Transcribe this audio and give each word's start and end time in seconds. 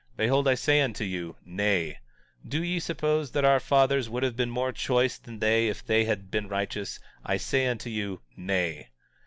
Behold, 0.17 0.47
I 0.47 0.55
say 0.55 0.81
unto 0.81 1.03
you, 1.03 1.35
Nay. 1.45 1.99
17:34 2.43 2.49
Do 2.49 2.63
ye 2.63 2.79
suppose 2.79 3.31
that 3.33 3.45
our 3.45 3.59
fathers 3.59 4.09
would 4.09 4.23
have 4.23 4.35
been 4.35 4.49
more 4.49 4.71
choice 4.71 5.19
than 5.19 5.37
they 5.37 5.67
if 5.67 5.85
they 5.85 6.05
had 6.05 6.31
been 6.31 6.47
righteous? 6.47 6.99
I 7.23 7.37
say 7.37 7.67
unto 7.67 7.91
you, 7.91 8.21
Nay. 8.35 8.87